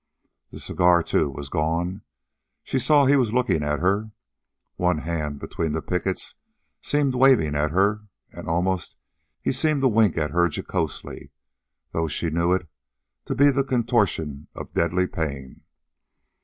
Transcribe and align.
The 0.49 0.57
cigar, 0.57 1.03
too, 1.03 1.29
was 1.29 1.49
gone. 1.49 2.01
She 2.63 2.79
saw 2.79 3.05
he 3.05 3.15
was 3.15 3.35
looking 3.35 3.61
at 3.61 3.81
her. 3.81 4.09
One 4.75 4.97
hand, 5.01 5.37
between 5.37 5.73
the 5.73 5.81
pickets, 5.83 6.33
seemed 6.81 7.13
waving 7.13 7.53
at 7.53 7.69
her, 7.69 8.07
and 8.31 8.47
almost 8.47 8.95
he 9.43 9.51
seemed 9.51 9.81
to 9.81 9.87
wink 9.87 10.17
at 10.17 10.31
her 10.31 10.49
jocosely, 10.49 11.29
though 11.91 12.07
she 12.07 12.31
knew 12.31 12.51
it 12.51 12.67
to 13.25 13.35
be 13.35 13.51
the 13.51 13.63
contortion 13.63 14.47
of 14.55 14.73
deadly 14.73 15.05
pain. 15.05 15.61